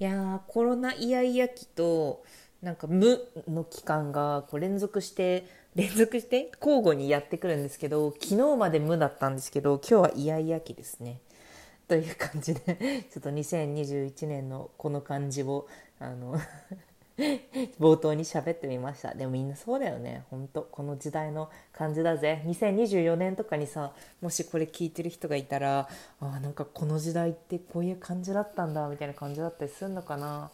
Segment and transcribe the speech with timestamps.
[0.00, 2.24] いやコロナイヤイヤ期と
[2.62, 11.20] なんか無の期間がこう連続して連続して交互にやってくるんですけど昨日まで無だったんですけど今日はイヤイヤ期ですね。
[11.86, 15.68] という感じでちょっと2021年のこの感じを
[15.98, 16.40] あの
[17.78, 19.14] 冒頭に喋ってみました。
[19.14, 20.24] でもみんなそうだよね。
[20.30, 22.42] ほんとこの時代の感じだぜ。
[22.46, 25.88] 2024年とかにさもしこれ聞いてる人がいたら
[26.20, 30.50] あなんかこの時代ってこういう感じだったんだみたいな感じだったりするのかな。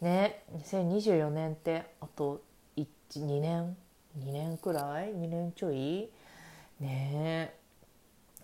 [0.00, 2.42] ね2024年ってあと
[2.76, 3.76] 2年
[4.18, 6.10] 2年くらい？2年ちょい？
[6.80, 7.10] ね。
[7.14, 7.54] え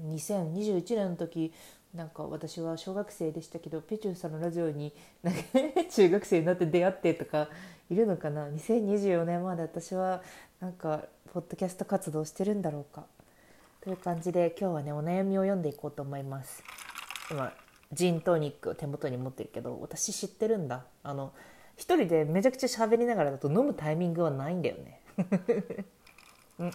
[0.00, 1.52] 2021年の時
[1.94, 4.94] なんか私は小学生でしたけどペチューさんのラジオに
[5.90, 7.48] 中学生になって出会ってとか
[7.90, 10.22] いるのかな？2024年まで私は
[10.60, 13.04] なんかポッドキャスト活動してるんだろうか？
[13.82, 16.62] という感じで今日はねお悩みを読んでいこうと思います。
[17.30, 17.52] 今
[17.92, 20.86] ジントニックを手元に持ってるけど私知ってるんだ。
[21.02, 21.32] あの
[21.76, 25.00] 一人でめちゃくちゃ喋りながらだと飲むタイミングはないんだよね。
[26.58, 26.70] うん。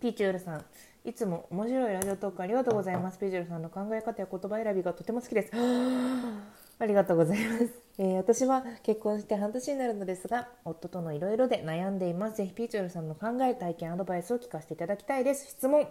[0.00, 0.64] ピーチュールさん
[1.06, 3.18] いつも面白いラジオトークありがとうございます。
[3.18, 5.52] ピーチュールさんの考え方や言葉選びがとても好きです。
[6.80, 12.38] ありがとうございます、えー、私は結婚して半年になるのですが、夫とのいろいろで悩んでいます。
[12.38, 15.46] ぜひピーチュールさんの考え、体験、アドバイスを聞かせていただきたいです。
[15.46, 15.86] 質問。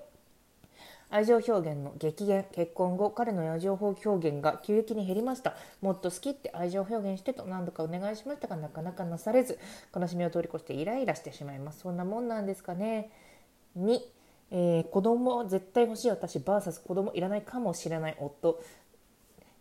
[1.12, 9.60] 愛情表現の激減結婚後彼の愛情表現が急激に減りましたもっと好きって愛情表現してと何度かお願いしましたがなかなかなされず
[9.96, 13.12] 悲しみを通り越してイライラしてしまいますそんなもんなんですかね
[13.78, 14.00] 2
[14.56, 18.62] えー、子供絶対欲しい私 VS 子供いらないかもしれない夫、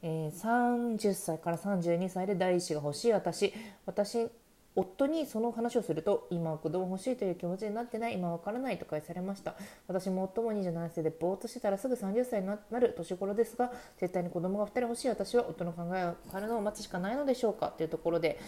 [0.03, 3.55] えー、30歳から32歳で第一子が欲しい私。
[3.87, 4.29] 私
[4.75, 9.55] 夫にその話をすると今は子供欲しいという気持ちになってない今わからないと返されました。
[9.87, 18.39] 私も夫も27歳でぼーっとしてたらすぐ30歳になる年頃ですが絶対に子供が2人欲しい私は夫の考えを変わるのを待つしかないのでしょうかというところで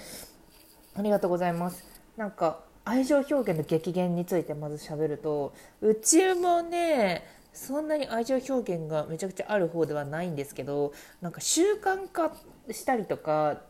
[0.94, 1.84] ありがとうございます。
[2.16, 12.33] なんか愛情表現の激減についてまず喋るとうちもねそんなに愛情表現がめちゃくちゃある方ではないんですけどなんか習慣化
[12.70, 13.61] したりとか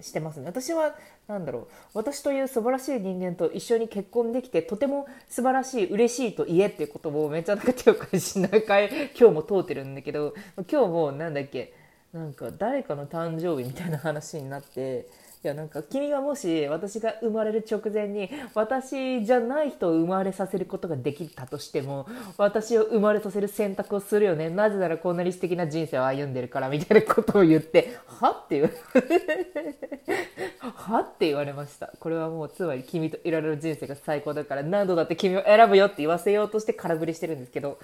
[0.00, 0.46] してますね。
[0.46, 0.94] 私は
[1.28, 1.68] 何だろう。
[1.94, 8.88] 私という素晴らしい人間と一緒に結婚できてとても素晴らしい嬉しいと言えっていうことをめちゃなんか手を返し何回
[9.18, 10.34] 今日も通ってるんだけど
[10.70, 11.72] 今日もなんだっけ。
[12.12, 15.06] なんか誰かの誕生日みたいな話になって
[15.42, 22.06] いやなんか君がもし私が生まれる直前に私じゃない人を生まれさせることができたとしても
[22.36, 24.50] 私を生まれさせる選択をするよね。
[24.50, 28.68] なぜならこんなに素敵な人生を歩んでるからみたいなことを言ってはって言わ
[30.74, 31.90] はって言われました。
[31.98, 37.78] これはもうつまり君といられる人生が最高だから何度だって君を選ぶよって言わせようとして空振りしてるんですけど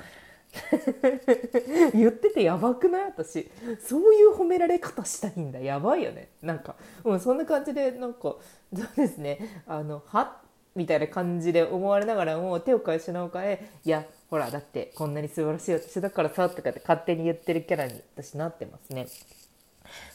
[1.95, 3.05] 言っててやばくない？
[3.17, 3.51] 私。
[3.81, 5.61] そういう褒められ方したいんだ。
[5.61, 6.31] やばいよね。
[6.43, 8.39] なんか、う、そんな感じでなんかそ
[8.75, 9.63] うですね。
[9.67, 10.41] あのは
[10.75, 19.07] みたいな感じで思われながらも手を返しなおかえいやほらだってこんなに素晴らしい私だからさとかって勝手に言ってるキャラに私なってますね。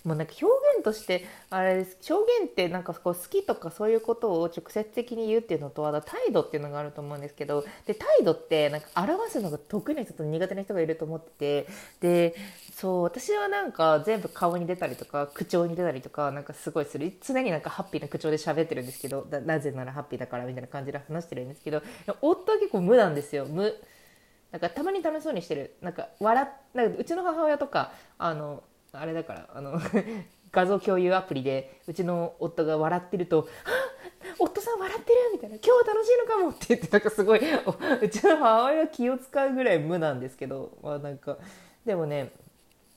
[0.03, 1.97] もうなんか表現としてあれです。
[2.11, 11.67] 表現ってなんかこう好きとかそういうことを直接的に言うっていうのとは態度っていうのがあると思うんですけどで態度ってなんか表すのが得意な人と苦手な人がいると思ってて
[11.99, 12.35] で
[12.73, 17.11] そう私はなんか全部顔に出たりとか口調に出たりとかなんかすごいする。
[17.21, 21.81] 常になんかハッピーな口調で喋ってるんですけどなぜならハッピーだからみたいな感じで話してるんですけど
[22.21, 23.45] 夫は結構無なんですよ。
[23.45, 23.75] 無。
[24.51, 25.75] なんかたまに楽しそうにしてる。
[25.81, 29.79] なんか笑なんかうちの母親とかあのあれだからあの
[30.51, 33.69] 画像共有アプリでうちの夫が笑ってると「あ
[34.37, 41.37] 夫さん笑ってる!」みたいな「今日は楽しいのかも!」って言ってなんかすごいうちの母親は気を使うぐらい無なんですけど、まあ、なんか
[41.85, 42.31] でもね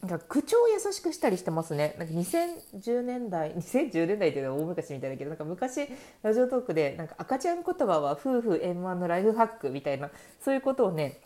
[0.06, 1.94] なんか口調を優しくしたりしてますね。
[1.98, 5.88] なんか2010年代、2010年代っていうのは大昔みたいだけど、なんか昔
[6.22, 10.10] ラジオトークでなんか赤ちゃん言葉は夫婦円満のライフハックみたいな
[10.42, 11.22] そういうことをね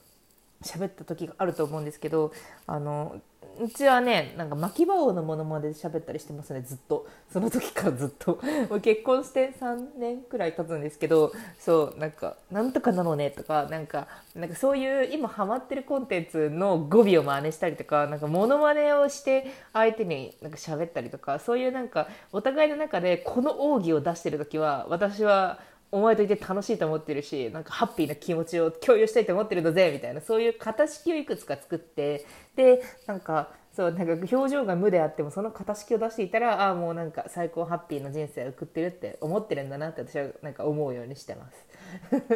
[0.63, 2.31] 喋った時があると思うんですけど、
[2.69, 3.21] あの
[3.61, 7.07] うちはねなんか巻き場王のものまで喋ったりしてますねずっと。
[7.33, 8.39] その時からずっと。
[8.71, 25.59] もう結婚して3年くらい経つんですけどそうなんか「なんとかなのね」とかなんかなんかそういう今ハマってるコンテンツの語尾を真似したりとかなんかモノマネをして相手になんか喋ったりとかそういうなんかお互いの中でこの奥義を出してる時は私は
[25.91, 32.27] お前といて楽しいと思ってるしなんかハッピーな気持ちを共有したいと思ってるのぜみたいなそういう形式をいくつか作って
[32.57, 33.49] でなんか
[33.79, 41.49] そうなんか表情が無であってもその形式を出していたらああもうなんか最高ハッピーな人生を送ってるって思ってるんだなって私はなんか思うようにしてま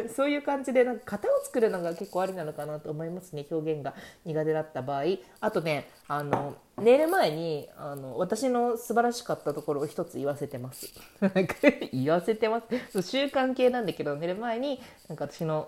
[0.07, 0.15] す。
[0.15, 3.93] そういう感じでなんか型を作るのが結構ありなのかなと思いますね表現が
[4.23, 5.03] 苦手だった場合。
[5.41, 10.93] あとねあの寝る前にあの私の素晴らしかったところを一つ言わせてます。
[11.91, 12.61] 言わせてま
[12.93, 13.01] す。
[13.01, 15.67] 習慣系なんだけど寝る前になんか私の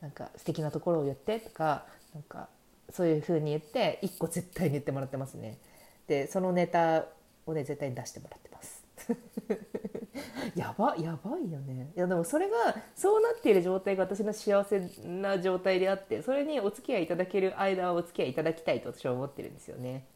[0.00, 1.84] なんか素敵なところを言ってとか
[2.14, 2.48] なんか
[2.90, 5.58] そういう風に言って1個絶対に言ってもらってますね。
[6.06, 7.06] でそのネタ
[7.46, 8.84] をね絶対に出してもらってます。
[10.54, 11.92] やばやばいよね。
[11.96, 12.56] いやでもそれが
[12.94, 20.06] そうなっている状態が私の幸せな状態であってそれにお付き合いいただける間はお付き合いいただきたいと私は思ってるんですよね。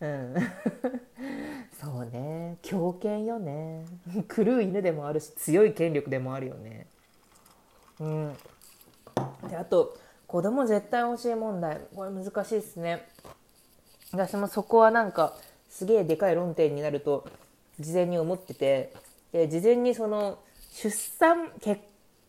[0.00, 0.34] うん。
[1.72, 2.58] そうね。
[2.62, 3.84] 狂犬よね。
[4.28, 6.86] 狂う犬でもあるし強い権力でもあるよね。
[8.00, 8.36] うん。
[9.48, 9.96] であと
[10.34, 13.06] 子供絶対欲しい問題これ難しいですね。
[14.10, 15.32] 私もそこはなんか
[15.70, 17.24] すげえでかい論点になると
[17.78, 18.92] 事前に思ってて。
[19.32, 20.40] で事前にその
[20.72, 21.82] 出産結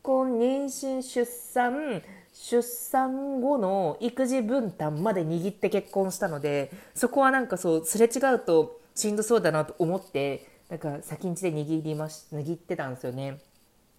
[0.03, 13.39] 婚妊娠出産出産後の育児分担まで握って結婚したのでそこはなんかそうすれ違うとしんどそうだなと思ってなんか先んじで握りまし握ってたんですよね。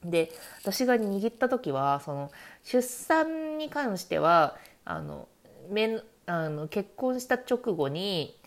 [0.04, 0.30] で
[0.62, 2.30] 私が握った時はその
[2.64, 3.26] 出産
[3.56, 5.28] に関してはあの
[5.70, 8.38] めあの結婚した直後に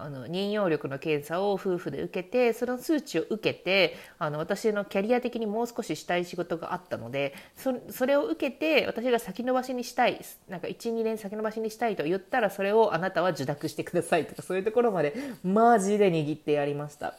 [0.00, 17.14] あの妊用力の検査を夫婦で受けてその数値を受けてあの私のキャリア的にもう少ししたい仕事があったのでそそれを受けて私が先延ばしにしたいなんか12年先延ばしにしたいと言ったらそれをあなたは受諾してくださいとかそういうところまでマジで握ってやりました。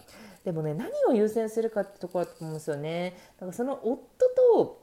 [0.46, 4.00] でもね何を優先するかってところだと思うんですよねだからその夫
[4.54, 4.82] と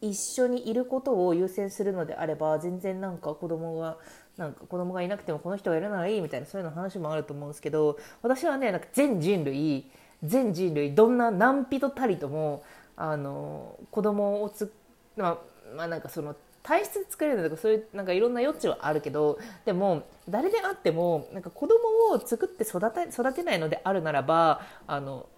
[0.00, 3.96] 一緒にいることを優先するのであれば全然なんか子供が
[4.36, 9.90] なんか子供がいなくてもこの人がいるならいいみたいなそういうの話もあると思うんですけど私はねなんか全人類
[10.22, 12.64] 全人類どんな何人たりとも
[12.96, 14.72] あの子供をつ
[15.16, 15.38] まあ、
[15.76, 25.28] まあ、なんかその体質作れるとかそういうなんかいろんな余地はあるけどでも誰であってもなんか子供を作って育て育てないのであるならばあの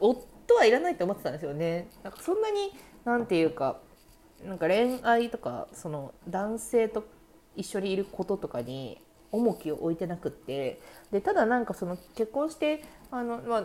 [0.00, 1.88] 夫はいらないと思ってたんですよね。
[2.02, 2.72] なんかそんなに
[3.04, 3.80] なんていうか
[4.44, 7.04] なんか恋愛とかその男性と
[7.56, 9.00] 一緒にいることとかに
[9.32, 10.80] 重きを置いてなくって
[11.12, 13.64] でただなんかその結婚してあの、まあ、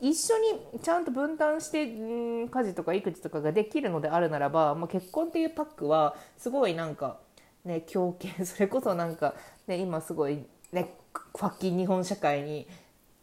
[0.00, 7.18] 一緒にちゃんと分担して家事とか育児とかができるのであるならば、まあ、結婚っていうパックはすごいなんか
[7.64, 9.34] ね強権 それこそなんか、
[9.66, 12.66] ね、今すごいねファッキン日本社会に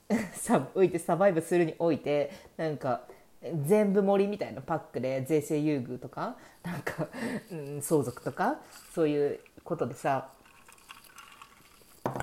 [0.33, 3.01] さおいてサバイブするにおいてなんか
[3.65, 7.07] 全部盛りみたいなパックで税制優遇とかなんか、
[7.51, 8.57] うん、相続とか
[8.93, 10.29] そういうことでさ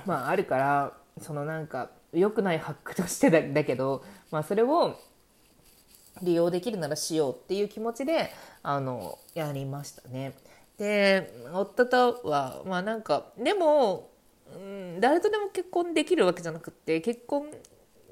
[0.06, 4.96] まああるからそのなんか良くないハックとしてだ けど、まあ、それを
[6.22, 8.32] 利用できるならしようっていう気持ちで
[8.62, 10.34] あのやりましたね。
[10.78, 14.10] で夫とはまあなんかでも、
[14.54, 17.50] うん、誰とでも結婚できるわけじゃなくって結婚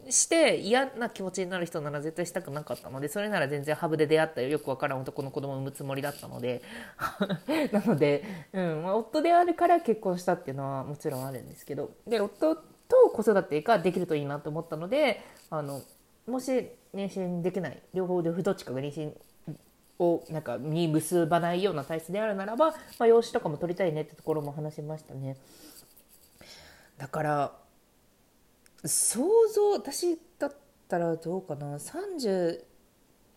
[0.09, 4.59] して嫌な気持ちになる人なら絶対したくなかったのでそれなら全然ハブで出会ったよ。
[4.59, 6.63] くわからん男の子供を産むつもりだったので。
[7.73, 11.91] なので、うんまあ、夫であるから結婚したっていうのはもちろんあるんですけど。
[12.07, 15.21] で夫と子育てができるといいなと思ったので
[15.51, 15.83] あの
[16.27, 19.13] もし妊娠できない両方でどっちかが妊娠
[19.99, 25.37] をなんか身結ばないような体質であるならば、まあ、養子とかも取りたいねってところも話しましたね。
[26.99, 27.53] だから
[28.87, 29.23] 想
[29.53, 30.57] 像私だっ
[30.89, 32.63] たらどうかな？30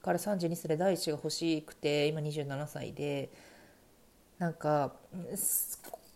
[0.01, 3.29] から32歳で第一が欲しくて今27歳で。
[4.39, 4.93] なんか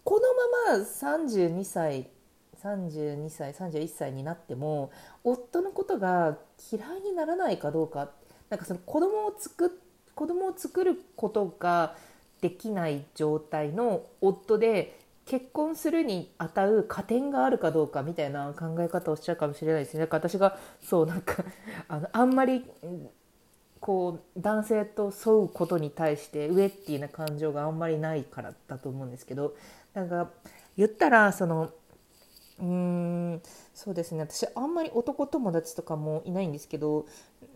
[0.05, 0.33] この
[0.71, 2.09] まま32歳
[2.63, 4.91] 32歳31歳になっても
[5.25, 6.37] 夫のことが
[6.71, 8.11] 嫌いにならないかどうか。
[8.49, 9.77] なんかその子供を作
[10.15, 11.97] 子供を作ることが
[12.39, 20.01] できない状態の夫で結婚するにあたう加点があるかどうかみたいな考え方をしちゃうかもしれないですね。
[20.01, 21.43] だから私がそうなんか
[21.87, 22.65] あのあんまり
[23.79, 29.55] こう男性と沿うことに対してウェッティな感情があんまりないからだと思うんですけど
[29.93, 30.29] なんか
[30.77, 31.69] 言ったらその
[32.59, 33.41] うーん
[33.73, 37.05] そうですね私あんまり男友達とかもいないんですけど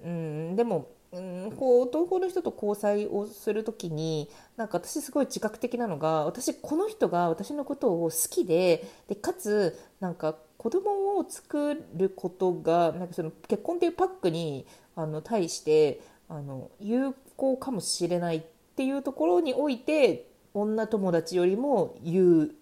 [0.04, 18.42] うんでもうん、こう男の人と交際をする時になんか私すごい自覚的なのが私この人が私のことを好きででかつなんか子供を作ることがなんかその結婚っていうパックにあの対してあの有効かもしれないっ
[18.76, 22.54] ていうところにおいて女友達よりも優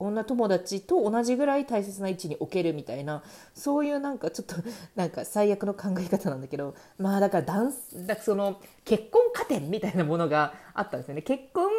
[0.00, 3.22] 女友達と同じぐらい大切な位置に置けるみたいな
[3.54, 4.56] そういうなんかちょっと
[4.96, 11.22] なんか最悪の考え方なんだけどまあだからダンスだからその結婚加点みたいなものがあったんですよね。
[11.22, 11.70] 結婚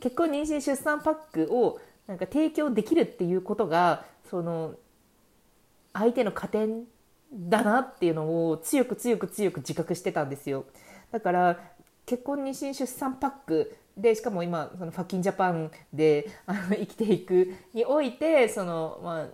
[0.00, 1.14] 結婚妊娠出産パッ
[1.46, 1.78] クを
[2.08, 4.74] なんか提供できるっていうことがその
[5.92, 6.84] 相手の加点
[7.32, 10.64] だなっていうのを強く強く強く自覚してたんですよ。
[11.12, 11.60] だから
[12.04, 19.26] 結婚妊娠出産パックでしかも今その fucking Japan であの 生きていくにおいてその、まあ、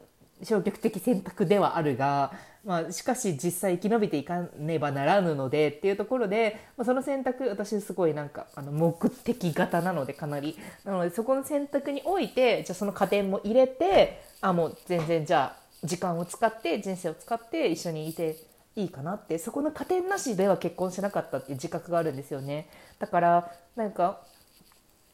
[0.44, 2.32] 消極的選択ではあるが、
[2.64, 10.56] まあ、しかし実際生き延びていかねばならぬのでっていうところで、まあ、その選択私すごいなんかあの目的型なのでかなり。
[10.84, 18.36] なのでそこの選択においてじゃその加点も入れてあもう全然じゃあ時間を使って人生を使って一緒にいて
[18.74, 19.38] いいかなって。
[19.38, 22.68] そこの加点なしでは結婚しなかったっていう自覚があるんですよね。
[22.98, 24.20] だからなんか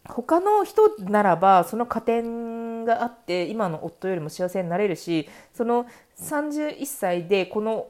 [0.09, 5.87] 他の人ならばその加点があって今の夫よりも幸せになれるしその
[6.19, 7.89] 31歳でこの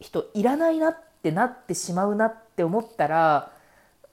[0.00, 3.52] 人いらないなってなってしまうなって思ったら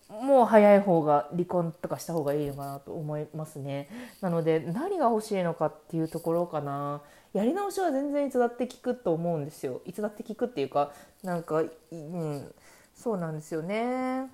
[0.09, 3.87] もう早い方が離婚とかした方がいいのかなと思いますね。
[4.19, 7.01] なので何が欲しいのかっていうところかな。
[7.33, 9.81] やり直しは全然いつだって効くと思うんですよ。
[9.85, 10.91] いつだって効くっていうか
[11.23, 12.53] なんかうん
[12.93, 14.29] そうなんですよね。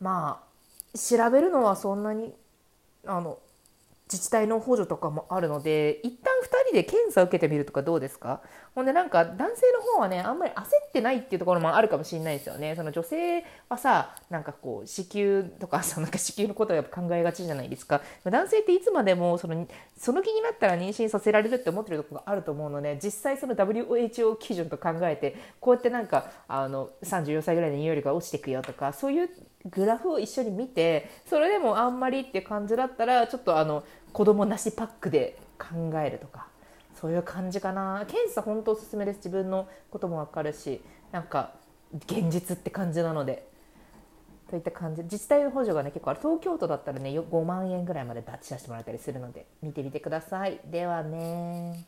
[0.00, 0.47] まあ
[0.94, 2.34] 調べるのはそんなに
[3.06, 3.38] あの
[4.10, 8.40] 自治体の補助とかもあるので一旦2人で検査を受けてみるとかどうですか？
[8.74, 12.74] ほんでなんか男性の方はねあんまり焦ってないっていうところもあるかもしれないですよね。
[12.74, 18.00] その女性はさなんかこう子宮とかさ なんか子宮のことをやっぱ考えがちじゃないですか。
[18.24, 19.66] 男性っていつまでもその
[19.98, 29.28] その気になったら妊娠させられるって思ってるところがあると思うので実際その WHO 基準と考えてこうやってなんかあの34歳ぐらいの乳よりが落ちていくよとかそういう
[29.66, 36.46] グラフを一緒に見てそれでもあんまりって感じだったらちょっとあの子供なしパックで考えるとか
[36.94, 38.04] そういう感じかな。
[38.08, 40.80] 検査本当おすすめです自分のことも分かるし
[41.12, 41.52] なんか
[42.06, 43.46] 現実って感じなので
[44.50, 45.02] といった感じ。
[45.02, 46.20] 自治体の補助がね結構ある。
[46.20, 50.60] 東京都だったらね5万円ぐらいまで出し出してもらったりするので見てみてください。
[50.64, 51.84] ではね